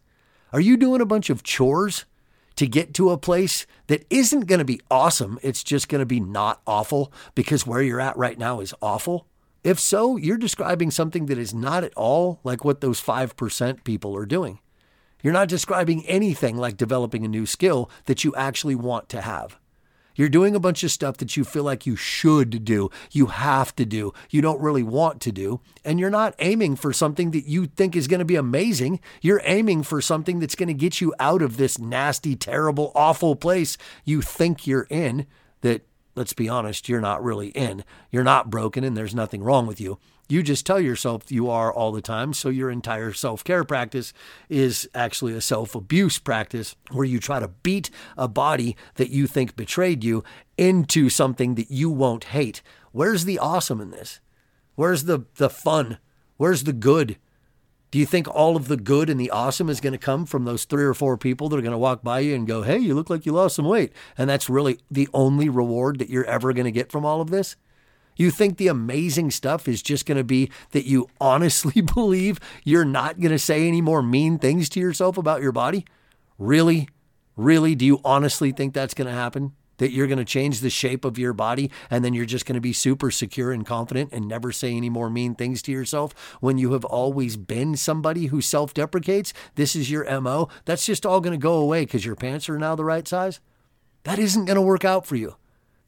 Are 0.52 0.60
you 0.60 0.76
doing 0.76 1.02
a 1.02 1.06
bunch 1.06 1.30
of 1.30 1.44
chores 1.44 2.06
to 2.56 2.68
get 2.68 2.94
to 2.96 3.10
a 3.10 3.18
place 3.18 3.66
that 3.88 4.06
isn't 4.10 4.48
going 4.48 4.60
to 4.60 4.66
be 4.66 4.82
awesome? 4.90 5.40
It's 5.42 5.64
just 5.64 5.90
going 5.90 6.00
to 6.00 6.06
be 6.06 6.20
not 6.20 6.62
awful 6.68 7.12
because 7.36 7.66
where 7.66 7.82
you're 7.82 8.02
at 8.02 8.18
right 8.18 8.38
now 8.38 8.60
is 8.60 8.74
awful? 8.82 9.28
If 9.64 9.80
so, 9.80 10.18
you're 10.18 10.38
describing 10.38 10.92
something 10.92 11.28
that 11.28 11.38
is 11.38 11.54
not 11.54 11.84
at 11.84 11.94
all 11.96 12.40
like 12.44 12.66
what 12.66 12.82
those 12.82 13.02
5% 13.02 13.84
people 13.84 14.16
are 14.16 14.26
doing. 14.26 14.60
You're 15.22 15.32
not 15.32 15.48
describing 15.48 16.06
anything 16.06 16.58
like 16.58 16.76
developing 16.76 17.24
a 17.24 17.30
new 17.30 17.46
skill 17.46 17.90
that 18.06 18.26
you 18.26 18.36
actually 18.36 18.76
want 18.76 19.08
to 19.10 19.22
have. 19.22 19.58
You're 20.16 20.30
doing 20.30 20.54
a 20.54 20.60
bunch 20.60 20.84
of 20.84 20.92
stuff 20.92 21.18
that 21.18 21.36
you 21.38 21.44
feel 21.44 21.64
like 21.64 21.88
you 21.88 21.96
should 21.96 22.64
do, 22.64 22.92
you 23.12 23.28
have 23.28 23.76
to 23.78 23.86
do, 23.86 24.14
you 24.30 24.42
don't 24.42 24.62
really 24.62 24.84
want 24.84 25.22
to 25.22 25.32
do, 25.32 25.62
and 25.84 26.00
you're 26.00 26.12
not 26.12 26.36
aiming 26.40 26.76
for 26.76 26.94
something 26.94 27.32
that 27.32 27.48
you 27.48 27.66
think 27.66 27.96
is 27.96 28.08
going 28.08 28.20
to 28.20 28.26
be 28.26 28.36
amazing. 28.36 29.00
You're 29.22 29.42
aiming 29.44 29.84
for 29.84 30.02
something 30.02 30.40
that's 30.40 30.56
going 30.56 30.68
to 30.68 30.74
get 30.74 31.02
you 31.02 31.16
out 31.20 31.42
of 31.42 31.58
this 31.58 31.80
nasty, 31.80 32.36
terrible, 32.36 32.92
awful 32.94 33.36
place 33.36 33.78
you 34.04 34.22
think 34.22 34.68
you're 34.68 34.88
in 34.90 35.26
that 35.62 35.88
let's 36.16 36.34
be 36.34 36.50
honest, 36.50 36.90
you're 36.90 37.02
not 37.02 37.24
really 37.24 37.50
in. 37.50 37.84
You're 38.12 38.24
not 38.24 38.50
broken 38.50 38.84
and 38.84 38.96
there's 38.96 39.16
nothing 39.16 39.44
wrong 39.44 39.68
with 39.68 39.82
you. 39.82 40.00
You 40.30 40.42
just 40.42 40.66
tell 40.66 40.80
yourself 40.80 41.32
you 41.32 41.50
are 41.50 41.72
all 41.72 41.92
the 41.92 42.02
time. 42.02 42.34
So 42.34 42.50
your 42.50 42.72
entire 42.72 43.14
self 43.14 43.44
care 43.44 43.64
practice 43.64 44.14
is 44.50 44.90
actually 44.96 45.34
a 45.34 45.42
self 45.42 45.76
abuse 45.76 46.18
practice 46.18 46.76
where 46.92 47.06
you 47.06 47.20
try 47.20 47.40
to 47.40 47.50
beat 47.50 47.90
a 48.18 48.28
body 48.28 48.76
that 48.96 49.10
you 49.10 49.28
think 49.28 49.56
betrayed 49.56 50.04
you 50.04 50.24
into 50.58 51.10
something 51.10 51.56
that 51.56 51.70
you 51.70 51.90
won't 51.90 52.26
hate. 52.26 52.62
Where's 52.92 53.26
the 53.26 53.38
awesome 53.38 53.82
in 53.82 53.92
this? 53.92 54.22
Where's 54.76 55.04
the, 55.04 55.26
the 55.36 55.50
fun? 55.50 55.98
Where's 56.38 56.64
the 56.64 56.74
good? 56.74 57.18
Do 57.94 58.00
you 58.00 58.08
think 58.08 58.28
all 58.28 58.56
of 58.56 58.70
the 58.70 58.76
good 58.76 59.08
and 59.08 59.20
the 59.20 59.30
awesome 59.30 59.70
is 59.70 59.80
going 59.80 59.94
to 59.94 60.00
come 60.00 60.26
from 60.26 60.46
those 60.46 60.66
three 60.66 60.84
or 60.84 60.96
four 60.96 61.16
people 61.16 61.48
that 61.48 61.60
are 61.60 61.62
going 61.62 61.74
to 61.74 61.78
walk 61.78 62.02
by 62.02 62.22
you 62.22 62.34
and 62.34 62.48
go, 62.48 62.64
hey, 62.64 62.80
you 62.80 62.96
look 62.96 63.08
like 63.08 63.24
you 63.24 63.34
lost 63.34 63.56
some 63.56 63.66
weight? 63.66 63.94
And 64.18 64.28
that's 64.28 64.50
really 64.50 64.80
the 64.90 65.08
only 65.14 65.48
reward 65.48 66.00
that 66.00 66.10
you're 66.10 66.26
ever 66.26 66.54
going 66.54 66.66
to 66.66 66.72
get 66.72 66.92
from 66.92 67.06
all 67.06 67.22
of 67.22 67.30
this? 67.30 67.56
You 68.16 68.32
think 68.32 68.58
the 68.58 68.68
amazing 68.68 69.30
stuff 69.30 69.68
is 69.68 69.84
just 69.84 70.08
going 70.08 70.18
to 70.18 70.24
be 70.24 70.50
that 70.72 70.88
you 70.88 71.08
honestly 71.22 71.82
believe 71.82 72.40
you're 72.64 72.84
not 72.84 73.20
going 73.20 73.30
to 73.30 73.38
say 73.38 73.68
any 73.68 73.80
more 73.80 74.02
mean 74.02 74.40
things 74.40 74.70
to 74.70 74.80
yourself 74.80 75.16
about 75.16 75.44
your 75.44 75.52
body? 75.52 75.86
Really? 76.40 76.90
Really? 77.38 77.76
Do 77.76 77.86
you 77.86 78.02
honestly 78.04 78.52
think 78.52 78.74
that's 78.74 78.96
going 78.96 79.08
to 79.08 79.14
happen? 79.14 79.54
That 79.84 79.92
you're 79.92 80.08
going 80.08 80.18
to 80.18 80.24
change 80.24 80.62
the 80.62 80.70
shape 80.70 81.04
of 81.04 81.18
your 81.18 81.34
body 81.34 81.70
and 81.90 82.06
then 82.06 82.14
you're 82.14 82.26
just 82.26 82.46
going 82.46 82.56
to 82.56 82.62
be 82.62 82.72
super 82.72 83.12
secure 83.12 83.52
and 83.52 83.66
confident 83.66 84.14
and 84.14 84.26
never 84.26 84.50
say 84.50 84.74
any 84.74 84.90
more 84.90 85.10
mean 85.10 85.36
things 85.36 85.62
to 85.62 85.74
yourself 85.74 86.38
when 86.40 86.58
you 86.58 86.72
have 86.72 86.86
always 86.86 87.36
been 87.36 87.76
somebody 87.76 88.28
who 88.28 88.40
self 88.40 88.74
deprecates. 88.74 89.34
This 89.56 89.76
is 89.76 89.92
your 89.92 90.22
MO. 90.22 90.48
That's 90.64 90.86
just 90.86 91.06
all 91.06 91.20
going 91.20 91.38
to 91.38 91.44
go 91.44 91.56
away 91.56 91.84
because 91.84 92.06
your 92.06 92.16
pants 92.16 92.48
are 92.48 92.58
now 92.58 92.76
the 92.76 92.86
right 92.86 93.06
size. 93.06 93.42
That 94.04 94.20
isn't 94.20 94.46
going 94.46 94.56
to 94.56 94.62
work 94.62 94.86
out 94.86 95.06
for 95.06 95.18
you. 95.18 95.36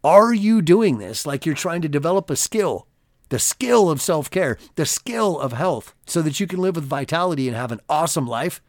Are 0.04 0.34
you 0.34 0.62
doing 0.62 0.98
this 0.98 1.26
like 1.26 1.46
you're 1.46 1.56
trying 1.56 1.82
to 1.82 1.88
develop 1.88 2.30
a 2.30 2.36
skill? 2.36 2.90
The 3.30 3.40
skill 3.40 3.90
of 3.90 4.02
self 4.02 4.30
care, 4.30 4.58
the 4.76 4.86
skill 4.86 5.40
of 5.40 5.54
health, 5.54 5.96
so 6.06 6.22
that 6.22 6.42
you 6.42 6.48
can 6.48 6.60
live 6.60 6.76
with 6.76 6.84
vitality 6.84 7.48
and 7.48 7.56
have 7.56 7.72
an 7.72 7.80
awesome 7.88 8.28
life, 8.28 8.62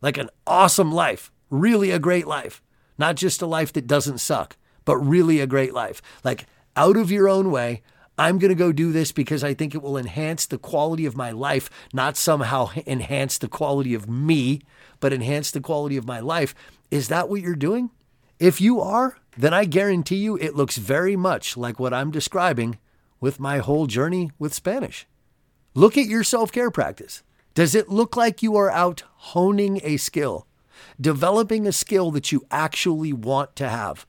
like 0.00 0.16
an 0.16 0.30
awesome 0.46 0.92
life, 0.92 1.32
really 1.50 1.90
a 1.90 1.98
great 1.98 2.28
life. 2.28 2.62
Not 2.96 3.16
just 3.16 3.42
a 3.42 3.46
life 3.46 3.72
that 3.72 3.86
doesn't 3.88 4.18
suck, 4.18 4.56
but 4.90 4.96
really 4.96 5.38
a 5.38 5.46
great 5.46 5.72
life. 5.72 6.02
Like 6.24 6.46
out 6.74 6.96
of 6.96 7.12
your 7.12 7.28
own 7.28 7.52
way, 7.52 7.80
I'm 8.18 8.40
going 8.40 8.48
to 8.48 8.56
go 8.56 8.72
do 8.72 8.90
this 8.90 9.12
because 9.12 9.44
I 9.44 9.54
think 9.54 9.72
it 9.72 9.82
will 9.82 9.96
enhance 9.96 10.46
the 10.46 10.58
quality 10.58 11.06
of 11.06 11.16
my 11.16 11.30
life, 11.30 11.70
not 11.92 12.16
somehow 12.16 12.70
enhance 12.88 13.38
the 13.38 13.46
quality 13.46 13.94
of 13.94 14.08
me, 14.08 14.62
but 14.98 15.12
enhance 15.12 15.52
the 15.52 15.60
quality 15.60 15.96
of 15.96 16.08
my 16.08 16.18
life. 16.18 16.56
Is 16.90 17.06
that 17.06 17.28
what 17.28 17.40
you're 17.40 17.54
doing? 17.54 17.90
If 18.40 18.60
you 18.60 18.80
are, 18.80 19.16
then 19.38 19.54
I 19.54 19.64
guarantee 19.64 20.16
you 20.16 20.34
it 20.38 20.56
looks 20.56 20.76
very 20.76 21.14
much 21.14 21.56
like 21.56 21.78
what 21.78 21.94
I'm 21.94 22.10
describing 22.10 22.80
with 23.20 23.38
my 23.38 23.58
whole 23.58 23.86
journey 23.86 24.32
with 24.40 24.52
Spanish. 24.52 25.06
Look 25.72 25.96
at 25.96 26.06
your 26.06 26.24
self 26.24 26.50
care 26.50 26.72
practice. 26.72 27.22
Does 27.54 27.76
it 27.76 27.90
look 27.90 28.16
like 28.16 28.42
you 28.42 28.56
are 28.56 28.72
out 28.72 29.04
honing 29.18 29.80
a 29.84 29.98
skill, 29.98 30.48
developing 31.00 31.64
a 31.64 31.70
skill 31.70 32.10
that 32.10 32.32
you 32.32 32.44
actually 32.50 33.12
want 33.12 33.54
to 33.54 33.68
have? 33.68 34.04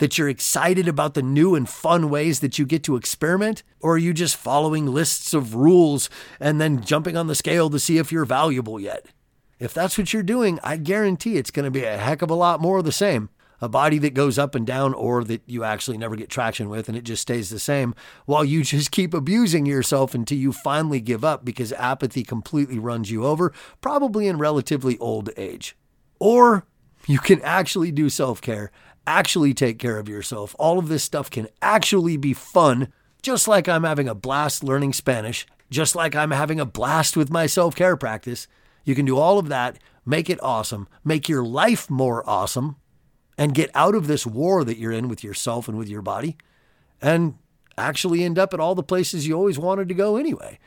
That 0.00 0.16
you're 0.16 0.30
excited 0.30 0.88
about 0.88 1.12
the 1.12 1.22
new 1.22 1.54
and 1.54 1.68
fun 1.68 2.08
ways 2.08 2.40
that 2.40 2.58
you 2.58 2.64
get 2.64 2.82
to 2.84 2.96
experiment? 2.96 3.62
Or 3.80 3.94
are 3.94 3.98
you 3.98 4.14
just 4.14 4.34
following 4.34 4.86
lists 4.86 5.34
of 5.34 5.54
rules 5.54 6.08
and 6.40 6.58
then 6.58 6.82
jumping 6.82 7.18
on 7.18 7.26
the 7.26 7.34
scale 7.34 7.68
to 7.68 7.78
see 7.78 7.98
if 7.98 8.10
you're 8.10 8.24
valuable 8.24 8.80
yet? 8.80 9.06
If 9.58 9.74
that's 9.74 9.98
what 9.98 10.14
you're 10.14 10.22
doing, 10.22 10.58
I 10.64 10.78
guarantee 10.78 11.36
it's 11.36 11.50
going 11.50 11.66
to 11.66 11.70
be 11.70 11.84
a 11.84 11.98
heck 11.98 12.22
of 12.22 12.30
a 12.30 12.34
lot 12.34 12.60
more 12.60 12.78
of 12.78 12.84
the 12.84 12.92
same 12.92 13.28
a 13.60 13.68
body 13.68 13.98
that 13.98 14.14
goes 14.14 14.38
up 14.38 14.54
and 14.54 14.66
down 14.66 14.94
or 14.94 15.22
that 15.24 15.42
you 15.46 15.64
actually 15.64 15.98
never 15.98 16.16
get 16.16 16.30
traction 16.30 16.68
with 16.70 16.88
and 16.88 16.96
it 16.96 17.04
just 17.04 17.22
stays 17.22 17.50
the 17.50 17.58
same 17.58 17.94
while 18.24 18.42
you 18.44 18.64
just 18.64 18.90
keep 18.90 19.12
abusing 19.12 19.66
yourself 19.66 20.14
until 20.14 20.38
you 20.38 20.50
finally 20.52 21.00
give 21.00 21.24
up 21.24 21.44
because 21.44 21.72
apathy 21.74 22.22
completely 22.22 22.78
runs 22.78 23.10
you 23.10 23.24
over, 23.24 23.52
probably 23.80 24.26
in 24.26 24.38
relatively 24.38 24.96
old 24.98 25.30
age. 25.36 25.76
Or 26.18 26.66
you 27.06 27.18
can 27.18 27.40
actually 27.42 27.92
do 27.92 28.10
self 28.10 28.40
care, 28.40 28.70
actually 29.06 29.54
take 29.54 29.78
care 29.78 29.98
of 29.98 30.08
yourself. 30.08 30.54
All 30.58 30.78
of 30.78 30.88
this 30.88 31.04
stuff 31.04 31.30
can 31.30 31.48
actually 31.62 32.16
be 32.16 32.32
fun, 32.32 32.92
just 33.22 33.48
like 33.48 33.68
I'm 33.68 33.84
having 33.84 34.08
a 34.08 34.14
blast 34.14 34.62
learning 34.64 34.92
Spanish, 34.92 35.46
just 35.70 35.94
like 35.94 36.14
I'm 36.14 36.30
having 36.30 36.60
a 36.60 36.64
blast 36.64 37.16
with 37.16 37.30
my 37.30 37.46
self 37.46 37.74
care 37.74 37.96
practice. 37.96 38.46
You 38.84 38.94
can 38.94 39.04
do 39.04 39.18
all 39.18 39.38
of 39.38 39.48
that, 39.48 39.78
make 40.06 40.30
it 40.30 40.42
awesome, 40.42 40.88
make 41.04 41.28
your 41.28 41.44
life 41.44 41.90
more 41.90 42.28
awesome, 42.28 42.76
and 43.36 43.54
get 43.54 43.70
out 43.74 43.94
of 43.94 44.06
this 44.06 44.26
war 44.26 44.64
that 44.64 44.78
you're 44.78 44.92
in 44.92 45.08
with 45.08 45.24
yourself 45.24 45.68
and 45.68 45.76
with 45.78 45.88
your 45.88 46.02
body 46.02 46.36
and 47.00 47.34
actually 47.78 48.24
end 48.24 48.38
up 48.38 48.52
at 48.52 48.60
all 48.60 48.74
the 48.74 48.82
places 48.82 49.26
you 49.26 49.34
always 49.34 49.58
wanted 49.58 49.88
to 49.88 49.94
go 49.94 50.16
anyway. 50.16 50.58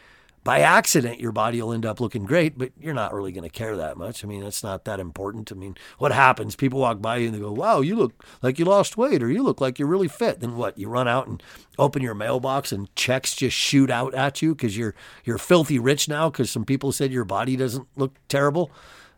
By 0.44 0.60
accident, 0.60 1.22
your 1.22 1.32
body 1.32 1.62
will 1.62 1.72
end 1.72 1.86
up 1.86 2.02
looking 2.02 2.26
great, 2.26 2.58
but 2.58 2.72
you're 2.78 2.94
not 2.94 3.14
really 3.14 3.32
going 3.32 3.50
to 3.50 3.50
care 3.50 3.78
that 3.78 3.96
much. 3.96 4.26
I 4.26 4.28
mean, 4.28 4.44
it's 4.44 4.62
not 4.62 4.84
that 4.84 5.00
important. 5.00 5.52
I 5.54 5.56
mean, 5.56 5.78
what 6.00 6.12
happens? 6.12 6.58
People 6.58 6.82
walk 6.82 7.02
by 7.02 7.18
you 7.18 7.28
and 7.28 7.36
they 7.36 7.40
go, 7.40 7.54
wow, 7.54 7.80
you 7.80 7.96
look 7.96 8.26
like 8.42 8.60
you 8.60 8.66
lost 8.66 8.98
weight 8.98 9.24
or 9.24 9.32
you 9.32 9.42
look 9.42 9.62
like 9.62 9.80
you're 9.80 9.88
really 9.88 10.10
fit. 10.10 10.42
Then 10.42 10.58
what? 10.58 10.78
You 10.78 10.90
run 10.90 11.08
out 11.08 11.28
and 11.28 11.42
open 11.80 12.02
your 12.02 12.14
mailbox 12.14 12.74
and 12.74 12.94
checks 12.96 13.36
just 13.36 13.56
shoot 13.56 13.90
out 13.90 14.14
at 14.14 14.42
you 14.42 14.54
because 14.54 14.78
you're, 14.78 14.96
you're 15.24 15.38
filthy 15.38 15.80
rich 15.80 16.10
now 16.10 16.30
because 16.30 16.52
some 16.52 16.66
people 16.66 16.92
said 16.92 17.14
your 17.14 17.24
body 17.24 17.56
doesn't 17.56 17.88
look 17.96 18.14
terrible. 18.28 18.70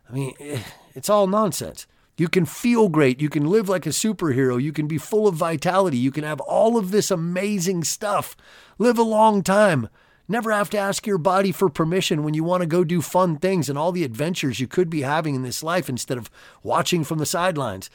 I 0.08 0.12
mean, 0.12 0.34
eh, 0.38 0.62
it's 0.94 1.10
all 1.10 1.26
nonsense. 1.26 1.88
You 2.16 2.28
can 2.28 2.46
feel 2.46 2.88
great. 2.88 3.20
You 3.20 3.28
can 3.28 3.46
live 3.46 3.68
like 3.68 3.84
a 3.84 3.90
superhero. 3.90 4.62
You 4.62 4.72
can 4.72 4.86
be 4.86 4.96
full 4.96 5.26
of 5.26 5.34
vitality. 5.34 5.98
You 5.98 6.10
can 6.10 6.24
have 6.24 6.40
all 6.40 6.78
of 6.78 6.92
this 6.92 7.10
amazing 7.10 7.84
stuff. 7.84 8.36
Live 8.78 8.96
a 8.96 9.02
long 9.02 9.42
time. 9.42 9.88
Never 10.28 10.50
have 10.50 10.70
to 10.70 10.78
ask 10.78 11.06
your 11.06 11.18
body 11.18 11.52
for 11.52 11.68
permission 11.68 12.24
when 12.24 12.34
you 12.34 12.42
want 12.42 12.62
to 12.62 12.66
go 12.66 12.82
do 12.82 13.00
fun 13.00 13.36
things 13.36 13.68
and 13.68 13.78
all 13.78 13.92
the 13.92 14.04
adventures 14.04 14.58
you 14.58 14.66
could 14.66 14.90
be 14.90 15.02
having 15.02 15.34
in 15.34 15.42
this 15.42 15.62
life 15.62 15.88
instead 15.88 16.18
of 16.18 16.30
watching 16.62 17.04
from 17.04 17.18
the 17.18 17.26
sidelines. 17.26 17.90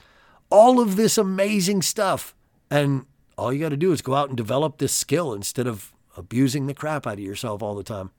All 0.50 0.80
of 0.80 0.96
this 0.96 1.18
amazing 1.18 1.82
stuff. 1.82 2.34
And 2.70 3.06
all 3.38 3.52
you 3.52 3.60
got 3.60 3.70
to 3.70 3.78
do 3.78 3.92
is 3.92 4.02
go 4.02 4.16
out 4.16 4.30
and 4.30 4.38
develop 4.38 4.78
this 4.78 4.94
skill 4.94 5.34
instead 5.34 5.68
of 5.68 5.94
abusing 6.16 6.68
the 6.68 6.74
crap 6.74 7.06
out 7.06 7.14
of 7.14 7.20
yourself 7.20 7.62
all 7.62 7.76
the 7.76 7.84
time. 7.84 8.12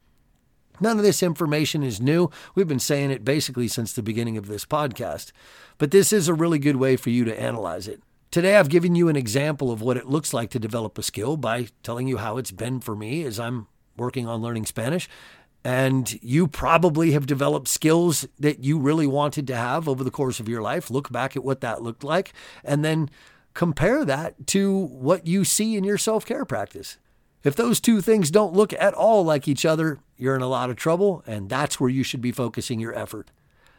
None 0.81 0.99
of 0.99 1.05
this 1.05 1.23
information 1.23 1.83
is 1.83 2.01
new. 2.01 2.31
We've 2.55 2.69
been 2.69 2.79
saying 2.79 3.11
it 3.11 3.25
basically 3.25 3.69
since 3.69 3.93
the 3.93 4.03
beginning 4.03 4.37
of 4.37 4.47
this 4.47 4.67
podcast. 4.67 5.33
But 5.79 5.91
this 5.91 6.13
is 6.13 6.29
a 6.29 6.35
really 6.35 6.59
good 6.59 6.77
way 6.77 6.97
for 6.97 7.11
you 7.11 7.25
to 7.25 7.41
analyze 7.41 7.89
it. 7.89 8.03
Today, 8.31 8.57
I've 8.57 8.71
given 8.71 8.95
you 8.95 9.09
an 9.09 9.17
example 9.17 9.71
of 9.71 9.83
what 9.83 9.99
it 9.99 10.09
looks 10.09 10.33
like 10.33 10.51
to 10.51 10.59
develop 10.59 10.97
a 10.97 11.03
skill 11.03 11.37
by 11.37 11.69
telling 11.83 12.09
you 12.09 12.17
how 12.17 12.39
it's 12.39 12.51
been 12.51 12.81
for 12.81 12.97
me 12.97 13.25
as 13.25 13.39
I'm 13.39 13.69
working 13.97 14.27
on 14.27 14.43
learning 14.43 14.67
Spanish. 14.67 15.09
And 15.65 16.21
you 16.23 16.49
probably 16.49 17.13
have 17.13 17.27
developed 17.27 17.69
skills 17.69 18.27
that 18.39 18.65
you 18.65 18.79
really 18.79 19.07
wanted 19.07 19.47
to 19.47 19.57
have 19.57 19.89
over 19.89 20.03
the 20.03 20.11
course 20.11 20.41
of 20.41 20.49
your 20.49 20.61
life. 20.61 20.91
Look 20.91 21.13
back 21.13 21.37
at 21.37 21.45
what 21.45 21.61
that 21.61 21.83
looked 21.83 22.03
like 22.03 22.33
and 22.65 22.85
then 22.85 23.11
compare 23.55 24.05
that 24.05 24.47
to 24.49 24.77
what 24.77 25.27
you 25.27 25.45
see 25.45 25.77
in 25.77 25.85
your 25.85 25.99
self 25.99 26.27
care 26.27 26.45
practice. 26.45 26.99
If 27.45 27.57
those 27.57 27.81
two 27.81 28.01
things 28.01 28.31
don't 28.31 28.55
look 28.55 28.73
at 28.73 28.95
all 28.95 29.25
like 29.25 29.49
each 29.49 29.65
other, 29.65 29.99
you're 30.17 30.37
in 30.37 30.43
a 30.43 30.49
lot 30.49 30.71
of 30.71 30.77
trouble, 30.77 31.25
and 31.27 31.49
that's 31.49 31.81
where 31.81 31.91
you 31.91 32.05
should 32.05 32.21
be 32.21 32.31
focusing 32.31 32.79
your 32.79 32.97
effort. 32.97 33.31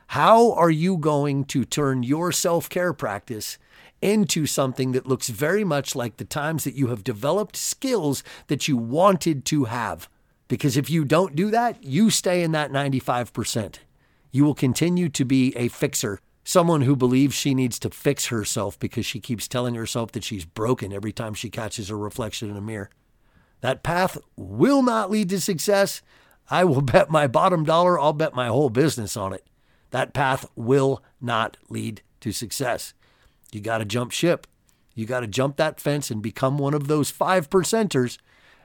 How 0.08 0.52
are 0.54 0.70
you 0.70 0.98
going 0.98 1.46
to 1.46 1.64
turn 1.64 2.04
your 2.04 2.32
self 2.32 2.70
care 2.70 2.94
practice 2.94 3.58
into 4.04 4.46
something 4.46 4.92
that 4.92 5.08
looks 5.08 5.30
very 5.30 5.64
much 5.64 5.96
like 5.96 6.18
the 6.18 6.26
times 6.26 6.66
that 6.66 6.76
you 6.76 6.88
have 6.88 7.04
developed 7.04 7.56
skills 7.56 8.24
that 8.48 8.68
you 8.68 8.76
wanted 8.76 9.46
to 9.46 9.66
have? 9.66 10.10
Because 10.48 10.76
if 10.76 10.90
you 10.90 11.06
don't 11.06 11.36
do 11.36 11.50
that, 11.52 11.84
you 11.84 12.10
stay 12.10 12.44
in 12.44 12.52
that 12.52 12.72
95%. 12.72 13.78
You 14.32 14.44
will 14.44 14.54
continue 14.54 15.10
to 15.10 15.24
be 15.24 15.56
a 15.56 15.70
fixer, 15.70 16.20
someone 16.44 16.82
who 16.82 16.96
believes 16.96 17.34
she 17.34 17.54
needs 17.54 17.80
to 17.80 17.90
fix 17.90 18.28
herself 18.28 18.78
because 18.78 19.06
she 19.06 19.20
keeps 19.20 19.48
telling 19.48 19.76
herself 19.76 20.12
that 20.12 20.24
she's 20.24 20.46
broken 20.46 20.92
every 20.92 21.14
time 21.14 21.34
she 21.34 21.50
catches 21.50 21.90
a 21.90 21.96
reflection 21.96 22.50
in 22.50 22.58
a 22.58 22.62
mirror. 22.62 22.90
That 23.62 23.84
path 23.84 24.18
will 24.36 24.84
not 24.84 25.10
lead 25.10 25.30
to 25.30 25.40
success. 25.40 26.02
I 26.50 26.66
will 26.66 26.82
bet 26.82 27.10
my 27.10 27.28
bottom 27.28 27.64
dollar, 27.64 27.98
I'll 27.98 28.12
bet 28.12 28.36
my 28.36 28.48
whole 28.48 28.70
business 28.70 29.16
on 29.16 29.34
it. 29.34 29.46
That 29.92 30.14
path 30.14 30.46
will 30.56 31.02
not 31.22 31.56
lead 31.70 32.02
to 32.20 32.32
success. 32.32 32.94
You 33.54 33.62
got 33.62 33.80
to 33.80 33.86
jump 33.86 34.12
ship. 34.12 34.48
You 34.96 35.06
got 35.06 35.22
to 35.22 35.28
jump 35.28 35.58
that 35.58 35.80
fence 35.80 36.12
and 36.12 36.22
become 36.22 36.58
one 36.58 36.74
of 36.74 36.88
those 36.88 37.10
five 37.10 37.50
percenters. 37.50 38.18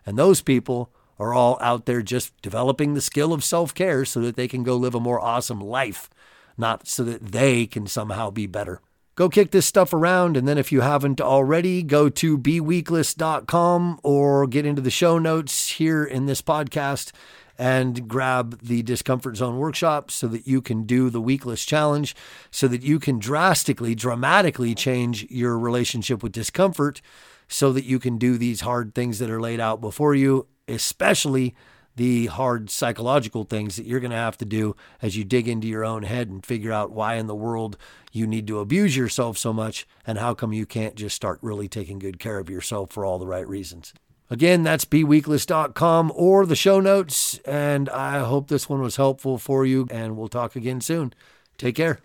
And 0.04 0.18
those 0.18 0.42
people 0.42 0.90
are 1.18 1.34
all 1.34 1.58
out 1.60 1.86
there 1.86 2.02
just 2.02 2.40
developing 2.42 2.94
the 2.94 3.00
skill 3.00 3.32
of 3.32 3.44
self 3.44 3.74
care 3.74 4.04
so 4.04 4.20
that 4.20 4.36
they 4.36 4.48
can 4.48 4.62
go 4.62 4.76
live 4.76 4.94
a 4.94 5.00
more 5.00 5.20
awesome 5.20 5.60
life, 5.60 6.08
not 6.56 6.86
so 6.86 7.02
that 7.04 7.32
they 7.32 7.66
can 7.66 7.86
somehow 7.86 8.30
be 8.30 8.46
better 8.46 8.80
go 9.18 9.28
kick 9.28 9.50
this 9.50 9.66
stuff 9.66 9.92
around. 9.92 10.36
And 10.36 10.46
then 10.46 10.58
if 10.58 10.70
you 10.70 10.80
haven't 10.80 11.20
already, 11.20 11.82
go 11.82 12.08
to 12.08 12.38
beweakless.com 12.38 13.98
or 14.04 14.46
get 14.46 14.64
into 14.64 14.80
the 14.80 14.92
show 14.92 15.18
notes 15.18 15.70
here 15.70 16.04
in 16.04 16.26
this 16.26 16.40
podcast 16.40 17.10
and 17.58 18.06
grab 18.06 18.60
the 18.62 18.82
discomfort 18.82 19.36
zone 19.36 19.58
workshop 19.58 20.10
so 20.10 20.28
that 20.28 20.46
you 20.46 20.62
can 20.62 20.84
do 20.84 21.10
the 21.10 21.20
weakless 21.20 21.66
challenge 21.66 22.14
so 22.50 22.68
that 22.68 22.82
you 22.82 23.00
can 23.00 23.18
drastically 23.18 23.94
dramatically 23.94 24.74
change 24.74 25.26
your 25.30 25.58
relationship 25.58 26.22
with 26.22 26.32
discomfort 26.32 27.02
so 27.48 27.72
that 27.72 27.84
you 27.84 27.98
can 27.98 28.16
do 28.16 28.38
these 28.38 28.60
hard 28.60 28.94
things 28.94 29.18
that 29.18 29.30
are 29.30 29.40
laid 29.40 29.58
out 29.58 29.80
before 29.80 30.14
you 30.14 30.46
especially 30.68 31.54
the 31.96 32.26
hard 32.26 32.70
psychological 32.70 33.42
things 33.42 33.74
that 33.74 33.84
you're 33.84 33.98
going 33.98 34.12
to 34.12 34.16
have 34.16 34.38
to 34.38 34.44
do 34.44 34.76
as 35.02 35.16
you 35.16 35.24
dig 35.24 35.48
into 35.48 35.66
your 35.66 35.84
own 35.84 36.04
head 36.04 36.28
and 36.28 36.46
figure 36.46 36.72
out 36.72 36.92
why 36.92 37.16
in 37.16 37.26
the 37.26 37.34
world 37.34 37.76
you 38.12 38.24
need 38.24 38.46
to 38.46 38.60
abuse 38.60 38.96
yourself 38.96 39.36
so 39.36 39.52
much 39.52 39.84
and 40.06 40.16
how 40.16 40.32
come 40.32 40.52
you 40.52 40.64
can't 40.64 40.94
just 40.94 41.16
start 41.16 41.40
really 41.42 41.66
taking 41.66 41.98
good 41.98 42.20
care 42.20 42.38
of 42.38 42.48
yourself 42.48 42.92
for 42.92 43.04
all 43.04 43.18
the 43.18 43.26
right 43.26 43.48
reasons. 43.48 43.92
Again, 44.30 44.62
that's 44.62 44.84
beweakless.com 44.84 46.12
or 46.14 46.44
the 46.44 46.56
show 46.56 46.80
notes. 46.80 47.38
And 47.46 47.88
I 47.88 48.18
hope 48.18 48.48
this 48.48 48.68
one 48.68 48.82
was 48.82 48.96
helpful 48.96 49.38
for 49.38 49.64
you. 49.64 49.86
And 49.90 50.16
we'll 50.16 50.28
talk 50.28 50.54
again 50.54 50.80
soon. 50.80 51.14
Take 51.56 51.76
care. 51.76 51.96